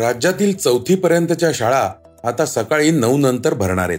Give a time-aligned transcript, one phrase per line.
[0.00, 1.92] राज्यातील चौथीपर्यंतच्या शाळा
[2.24, 3.98] आता सकाळी नऊ नंतर भरणार आहेत.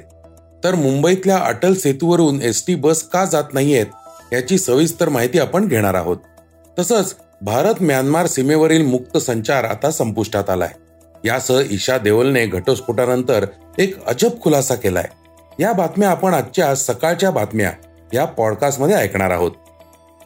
[0.64, 3.86] तर मुंबईतल्या अटल सेतूवरून एस टी बस का जात नाहीयेत
[4.34, 6.18] याची सविस्तर माहिती आपण घेणार आहोत.
[6.80, 10.70] तसंच भारत म्यानमार सीमेवरील मुक्त संचार आता संपुष्टात आलाय.
[11.26, 13.46] यासह ईशा देवलने घटस्फोटानंतर
[13.78, 15.06] एक अजब खुलासा केलाय.
[15.60, 17.72] या बातम्या आपण आजच्या सकाळच्या बातम्या
[18.14, 19.52] या पॉडकास्टमध्ये ऐकणार आहोत.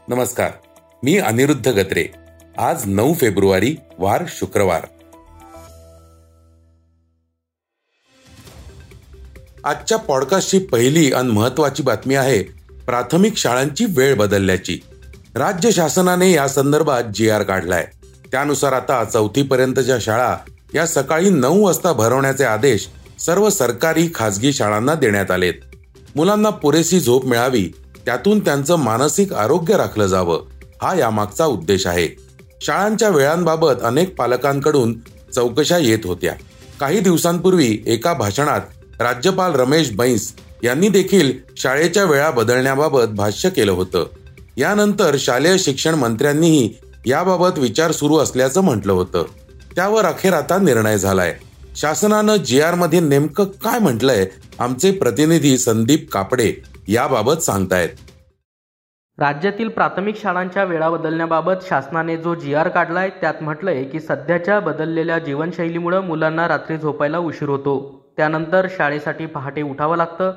[0.07, 0.52] नमस्कार
[1.03, 2.05] मी अनिरुद्ध गत्रे.
[2.57, 4.81] आज नऊ फेब्रुवारी वार शुक्रवार.
[9.65, 12.43] आजच्या पॉडकास्टची पहिली आणि महत्वाची बातमी आहे
[12.85, 14.79] प्राथमिक शाळांची वेळ बदलल्याची.
[15.35, 17.88] राज्य शासनाने या संदर्भात जी आर काढलाय.
[18.31, 20.35] त्यानुसार आता चौथी पर्यंतच्या शाळा
[20.73, 22.88] या सकाळी नऊ वाजता भरवण्याचे आदेश
[23.19, 25.53] सर्व सरकारी खासगी शाळांना देण्यात आलेत.
[26.16, 27.71] मुलांना पुरेशी झोप मिळावी
[28.05, 30.41] त्यातून त्यांचं मानसिक आरोग्य राखलं जावं
[30.81, 32.07] हा यामागचा उद्देश आहे.
[32.61, 35.00] शाळांच्या वेळांबाबत अनेक पालकांकडून
[35.35, 36.33] चौकशा येत होत्या.
[36.79, 38.61] काही दिवसांपूर्वी एका भाषणात
[38.99, 44.05] राज्यपाल रमेश बैस यांनी देखील शाळेच्या वेळा बदलण्याबाबत भाष्य केलं होतं.
[44.57, 46.73] यानंतर शालेय शिक्षण मंत्र्यांनीही
[47.05, 49.25] याबाबत विचार सुरू असल्याचं म्हटलं होतं.
[49.75, 51.38] त्यावर अखेर आता निर्णय झालाय.
[51.75, 54.25] शासनानं जी आरमध्ये नेमकं काय म्हटलंय?
[54.59, 56.53] आमचे प्रतिनिधी संदीप कापडे
[56.88, 57.89] याबाबत सांगतायत.
[59.17, 65.19] राज्यातील प्राथमिक शाळांच्या वेळा बदलण्याबाबत शासनाने जो जी आर काढलाय त्यात म्हटलंय की सध्याच्या बदललेल्या
[65.19, 68.05] जीवनशैलीमुळे मुलांना रात्री झोपायला उशीर होतो.
[68.17, 70.31] त्यानंतर शाळेसाठी पहाटे उठावं लागतं.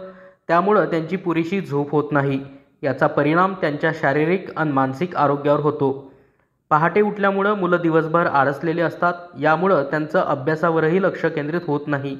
[0.48, 2.40] त्यामुळं त्यांची पुरेशी झोप होत नाही.
[2.82, 6.12] याचा परिणाम त्यांच्या शारीरिक आणि मानसिक आरोग्यावर होतो.
[6.70, 9.14] पहाटे उठल्यामुळं मुलं दिवसभर आळसलेले असतात.
[9.40, 12.16] यामुळं त्यांचं अभ्यासावरही लक्ष केंद्रित होत नाही.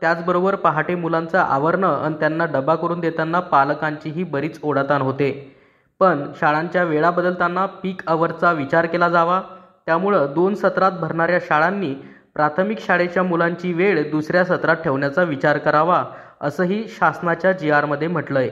[0.00, 5.56] त्याचबरोबर पहाटे मुलांचं आवरणं आणि त्यांना डबा करून देताना पालकांचीही बरीच ओढाताण होते.
[6.00, 9.42] पण शाळांच्या वेळा बदलताना पीक अवरचा विचार केला जावा.
[9.86, 11.94] त्यामुळं दोन सत्रात भरणाऱ्या शाळांनी
[12.36, 16.04] प्राथमिक शाळेच्या मुलांची वेळ दुसऱ्या सत्रात ठेवण्याचा विचार करावा
[16.40, 18.48] असंही शासनाच्या जी आरमध्ये म्हटलंय.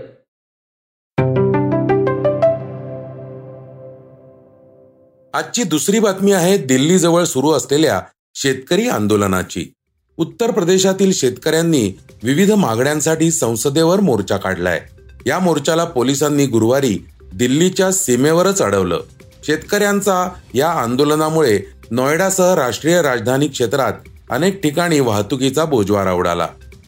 [5.35, 8.03] आजची दुसरी बातमी आहे दिल्लीजवळ सुरू असलेल्या
[8.35, 9.73] शेतकरी आंदोलनाची.
[10.17, 14.81] उत्तर प्रदेशातील शेतकऱ्यांनी विविध मागण्यांसाठी संसदेवर मोर्चा काढलाय.
[15.27, 19.01] या मोर्चाला पोलिसांनी गुरुवारी दिल्लीच्या सीमेवरच अडवलं.
[19.47, 23.93] शेतकऱ्यांचा या आंदोलनामुळे नोएडासह राष्ट्रीय राजधानी क्षेत्रात
[24.31, 26.47] अनेक ठिकाणी वाहतुकीचा बोजवारा उडाला.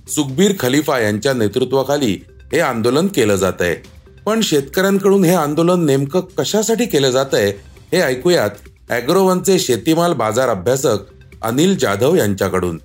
[0.08, 2.12] सुखबीर खलिफा यांच्या नेतृत्वाखाली
[2.52, 3.74] हे आंदोलन केलं जात आहे
[4.26, 7.50] पण शेतकऱ्यांकडून हे आंदोलन नेमकं कशासाठी केलं जात आहे
[7.92, 12.78] हे ऐकूयात अॅग्रोवनचे शेतीमाल बाजार अभ्यासक अनिल जाधव यांच्याकडून.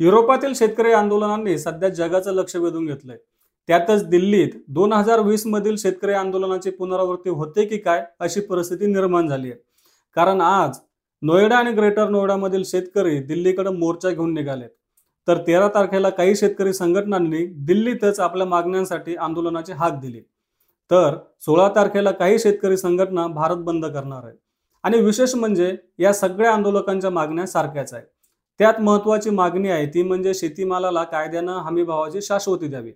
[0.00, 3.16] युरोपातील शेतकरी आंदोलनांनी सध्या जगाचं लक्ष वेधून घेतलंय.
[3.68, 9.28] त्यातच दिल्लीत दोन हजार वीस मधील शेतकरी आंदोलनाची पुनरावृत्ती होते की काय अशी परिस्थिती निर्माण
[9.28, 9.58] झाली आहे
[10.16, 10.78] कारण आज
[11.22, 14.68] नोएडा आणि ग्रेटर नोएडामधील शेतकरी दिल्लीकडे मोर्चा घेऊन निघालेत.
[15.28, 20.20] तर तेरा तारखेला काही शेतकरी संघटनांनी दिल्लीतच आपल्या मागण्यांसाठी आंदोलनाची हाक दिली.
[20.90, 24.36] तर सोळा तारखेला काही शेतकरी संघटना भारत बंद करणार आहे
[24.84, 28.06] आणि विशेष म्हणजे या सगळ्या आंदोलकांच्या मागण्या सारख्याच आहेत.
[28.60, 32.92] त्यात महत्वाची मागणी आहे ती म्हणजे शेतीमालाला कायद्यानं हमीभावाची शाश्वती द्यावी.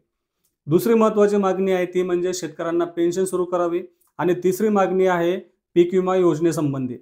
[0.67, 3.83] दुसरी महत्वाची मागणी आहे ती म्हणजे शेतकऱ्यांना पेन्शन सुरू करावी.
[4.19, 5.39] आणि तिसरी मागणी आहे
[5.75, 6.97] पीक विमा योजनेसंबंधी.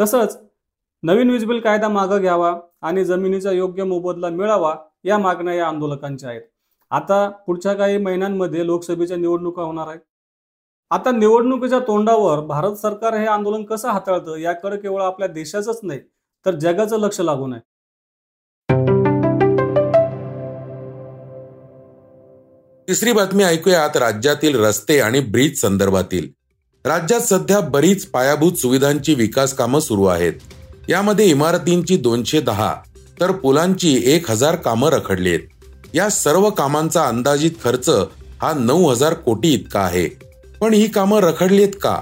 [0.00, 0.38] तसंच
[1.02, 4.74] नवीन वीज बिल कायदा मागं घ्यावा आणि जमिनीचा योग्य मोबदला मिळावा
[5.04, 6.42] या मागण्या या आंदोलकांच्या आहेत.
[6.90, 10.00] आता पुढच्या काही महिन्यांमध्ये लोकसभेच्या निवडणुका होणार आहेत.
[10.90, 16.00] आता निवडणुकीच्या तोंडावर भारत सरकार हे आंदोलन कसं हाताळतं याकडे केवळ आपल्या देशाचंच नाही
[16.46, 17.62] तर जगाचं लक्ष लागून आहे.
[22.88, 23.96] तिसरी बातमी ऐकूयात.
[23.96, 26.41] राज्यातील रस्ते आणि ब्रिज संदर्भातील.
[26.84, 30.32] राज्यात सध्या बरीच पायाभूत सुविधांची विकास कामं सुरू आहेत.
[30.88, 32.74] यामध्ये इमारतींची दोनशे दहा
[33.20, 37.88] तर पुलांची एक हजार कामं रखडली आहेत या सर्व कामांचा अंदाजित खर्च
[38.42, 40.08] हा नऊ हजार कोटी इतका आहे.
[40.60, 41.96] पण ही कामं रखडली आहेत का?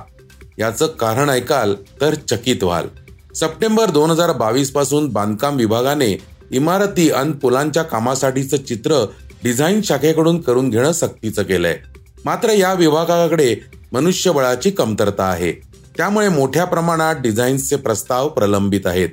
[0.59, 2.87] याचं कारण ऐकाल तर चकित व्हाल.
[3.35, 6.17] सप्टेंबर दोन हजार बावीसपासून बांधकाम विभागाने
[6.51, 9.05] इमारती आणि पुलांच्या कामासाठीचं चित्र
[9.45, 11.79] डिझाईन शाखेकडून करून घेणं सक्तीचं केलंय.
[12.25, 13.55] मात्र या विभागाकडे
[13.93, 15.53] मनुष्यबळाची कमतरता आहे.
[15.97, 19.09] त्यामुळे मोठ्या प्रमाणात डिझाईन्सचे प्रस्ताव प्रलंबित आहेत.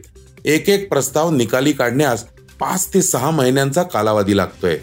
[0.46, 2.24] एक एक प्रस्ताव निकाली काढण्यास
[2.60, 4.78] पाच ते सहा महिन्यांचा कालावधी लागतोय.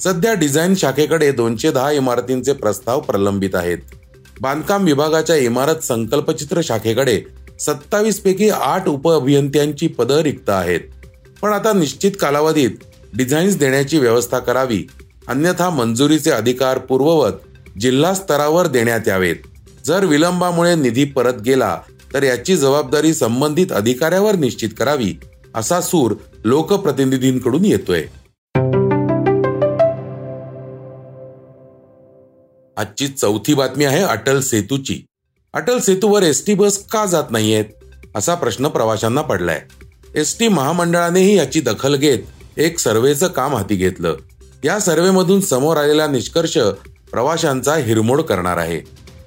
[0.00, 3.78] सध्या डिझाईन शाखेकडे दोनशे दहा इमारतींचे प्रस्ताव प्रलंबित आहेत.
[4.40, 7.22] बांधकाम विभागाच्या इमारत संकल्पचित्र शाखेकडे
[7.60, 10.80] सत्तावीस पैकी आठ उपअभियंत्यांची पदं रिक्त आहेत.
[11.42, 12.70] पण आता निश्चित कालावधीत
[13.16, 14.86] डिझाईन्स देण्याची व्यवस्था करावी
[15.28, 17.32] अन्यथा मंजुरीचे अधिकार पूर्ववत
[17.78, 19.36] जिल्हा स्तरावर देण्यात यावेत.
[19.86, 21.80] जर विलंबामुळे निधी परत गेला
[22.14, 25.14] तर याची जबाबदारी संबंधित अधिकाऱ्यावर निश्चित करावी
[25.54, 26.14] असा सूर
[26.44, 28.02] लोकप्रतिनिधींकडून येतोय.
[32.76, 35.04] आजची चौथी बातमी आहे अटल सेतूची.
[35.54, 37.64] अटल सेतूवर एस टी बस का जात नाहीयेत?
[38.14, 39.60] असा प्रश्न प्रवाशांना पडलाय.
[40.14, 42.18] एस टी महामंडळानेही याची दखल घेत
[42.56, 44.16] एक सर्वेचं काम हाती घेतलं.
[44.64, 46.58] या सर्वेमधून समोर आलेला निष्कर्ष
[47.12, 48.80] प्रवाशांचा हिरमोड करणार आहे.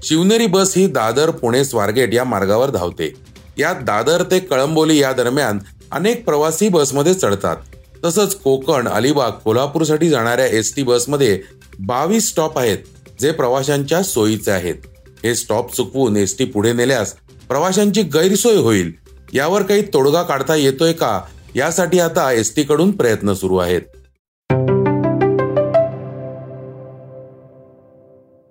[0.03, 3.13] शिवनेरी बस ही दादर पुणे स्वारगेट या मार्गावर धावते.
[3.57, 5.59] यात दादर ते कळंबोली या दरम्यान
[5.91, 7.57] अनेक प्रवासी बसमध्ये चढतात.
[8.05, 11.41] तसंच कोकण अलिबाग कोल्हापूरसाठी जाणाऱ्या एस टी बसमध्ये
[11.79, 12.77] बावीस स्टॉप आहेत
[13.19, 14.75] जे प्रवाशांच्या सोयीचे आहेत.
[15.23, 17.13] हे स्टॉप चुकवून एस टी पुढे नेल्यास
[17.49, 18.91] प्रवाशांची गैरसोय होईल.
[19.33, 21.21] यावर काही तोडगा काढता येतोय का?
[21.55, 23.81] यासाठी आता एस टी कडून प्रयत्न सुरू आहेत.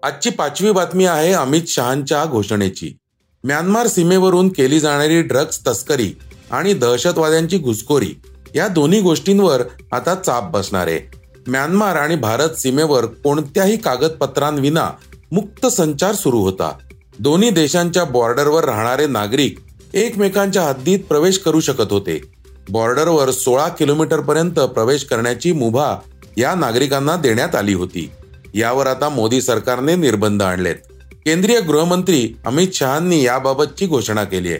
[0.03, 2.97] आजची पाचवी बातमी आहे अमित शहांच्या घोषणेची.
[3.45, 6.13] म्यानमार सीमेवरून केली जाणारी ड्रग्ज तस्करी
[6.51, 8.15] आणि दहशतवाद्यांची घुसखोरी
[8.55, 9.63] या दोन्ही गोष्टींवर
[9.93, 11.17] आता चाप बसणार आहे.
[11.47, 14.91] म्यानमार आणि भारत सीमेवर कोणत्याही कागदपत्रांविना
[15.33, 16.73] मुक्त संचार सुरू होता.
[17.19, 19.59] दोन्ही देशांच्या बॉर्डरवर राहणारे नागरिक
[19.95, 22.21] एकमेकांच्या हद्दीत प्रवेश करू शकत होते.
[22.69, 25.97] बॉर्डरवर सोळा किलोमीटर पर्यंत प्रवेश करण्याची मुभा
[26.37, 28.11] या नागरिकांना देण्यात आली होती.
[28.55, 30.75] यावर आता मोदी सरकारने निर्बंध आणलेत.
[31.13, 34.59] केंद्रीय गृहमंत्री अमित शहानी याबाबतची घोषणा केली आहे.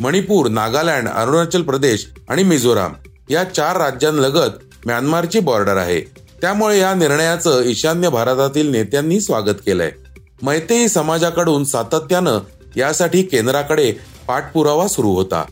[0.00, 2.92] मणिपूर नागालँड अरुणाचल प्रदेश आणि मिझोराम
[3.30, 4.50] या चार राज्यांलगत
[4.86, 6.00] म्यानमारची बॉर्डर आहे.
[6.40, 9.90] त्यामुळे या निर्णयाचं ईशान्य भारतातील नेत्यांनी स्वागत केलंय.
[10.42, 12.38] मैतेई समाजाकडून सातत्यानं
[12.76, 13.92] यासाठी केंद्राकडे
[14.28, 15.44] पाठपुरावा सुरू होता.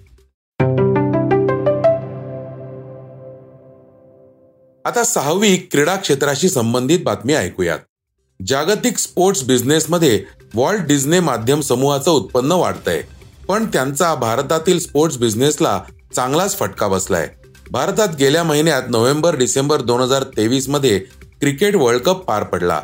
[4.85, 7.79] आता सहावी क्रीडा क्षेत्राशी संबंधित बातमी ऐकूयात.
[8.41, 10.25] जागतिक स्पोर्ट्स बिझनेसमध्ये
[10.55, 13.03] वॉल्ट डिझने माध्यम समूहाचं उत्पन्न वाढतंय.
[13.49, 15.79] पण त्यांचा भारतातील स्पोर्ट्स बिझनेसला
[16.17, 17.29] चांगलाच फटका बसलाय.
[17.71, 20.99] भारतात गेल्या महिन्यात नोव्हेंबर डिसेंबर दोन हजार तेवीसमध्ये
[21.41, 22.81] क्रिकेट वर्ल्ड कप पार पडला.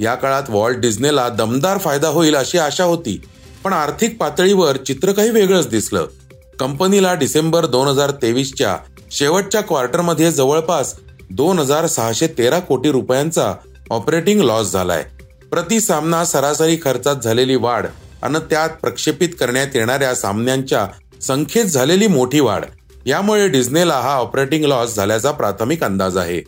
[0.00, 3.20] या काळात वॉल्ट डिझनेला दमदार फायदा होईल अशी आशा होती
[3.64, 6.06] पण आर्थिक पातळीवर चित्र काही वेगळंच दिसलं.
[6.58, 8.76] कंपनीला डिसेंबर दोन हजार तेवीसच्या
[9.10, 10.94] शेवटच्या क्वार्टरमध्ये जवळपास
[11.30, 13.54] दोन हजार सहाशे तेरा कोटी रुपयांचा
[13.90, 15.04] ऑपरेटिंग लॉस झालाय.
[15.50, 17.86] प्रति सामना सरासरी खर्चात झालेली वाढ
[18.22, 20.86] आणि त्यात प्रक्षेपित करण्यात येणाऱ्या सामन्यांच्या
[21.22, 22.64] संख्येत झालेली मोठी वाढ.
[23.06, 26.40] यामुळे डिझनेला हा ऑपरेटिंग लॉस झाल्याचा प्राथमिक अंदाज आहे.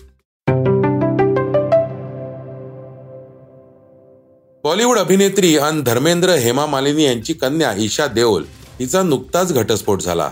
[4.64, 8.44] बॉलिवूड अभिनेत्री अन धर्मेंद्र हेमा मालिनी यांची कन्या ईशा देओल
[8.80, 10.30] हिचा नुकताच घटस्फोट झाला.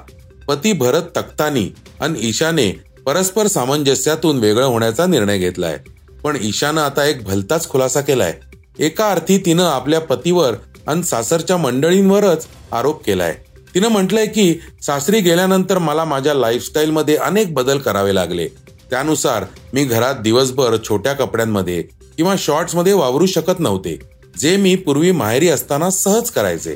[0.48, 1.68] पती भरत तख्तानी
[2.00, 5.78] अन ईशाने परस्पर सामंजस्यातून वेगळं होण्याचा निर्णय घेतलाय.
[6.22, 8.40] पण ईशानं आता एक भलताच खुलासा केलाय.
[8.78, 10.54] एका अर्थी तिनं आपल्या पतीवर
[10.86, 13.38] आणि सासरच्या मंडळींवरच आरोप केलाय.
[13.74, 18.48] तिनं म्हटलंय की सासरी गेल्यानंतर मला माझ्या लाईफस्टाईल मध्ये अनेक बदल करावे लागले.
[18.90, 21.82] त्यानुसार मी घरात दिवसभर छोट्या कपड्यांमध्ये
[22.16, 23.98] किंवा शॉर्ट्समध्ये वावरू शकत नव्हते
[24.38, 26.74] जे मी पूर्वी माहेरी असताना सहज करायचे.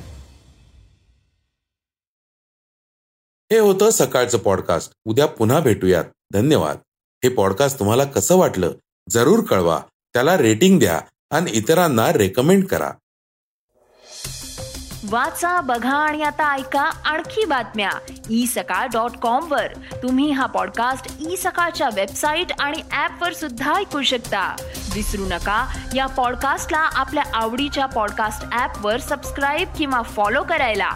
[3.52, 4.92] हे होतं सकाळचं पॉडकास्ट.
[5.04, 6.04] उद्या पुन्हा भेटूयात.
[6.32, 6.76] धन्यवाद.
[7.24, 8.72] हे पॉडकास्ट तुम्हाला कसं वाटलं
[9.08, 9.80] जरूर कळवा.
[10.14, 11.00] त्याला रेटिंग द्या
[11.30, 12.90] आणि इतरांना रेकमेंड करा.
[15.10, 17.90] वाचा बघा आणि आता ऐका आणखी बातम्या.
[18.30, 19.66] ई सकाळ डॉट कॉम वर.
[20.02, 24.56] तुम्ही हा पॉडकास्ट ई सकाळच्या वेबसाईट आणि ऍप वर सुद्धा ऐकू शकता.
[24.94, 30.90] विसरू नका या पॉडकास्टला आपल्या आवडीच्या पॉडकास्ट ऍप वर सबस्क्राईब किंवा फॉलो करायला.